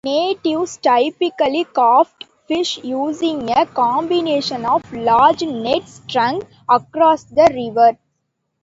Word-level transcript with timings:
Natives 0.03 0.77
typically 0.77 1.63
caught 1.63 2.11
fish 2.47 2.79
using 2.83 3.51
a 3.51 3.67
combination 3.67 4.65
of 4.65 4.81
large 4.91 5.43
nets 5.43 6.01
strung 6.07 6.41
across 6.67 7.23
the 7.25 7.47
river. 7.53 7.95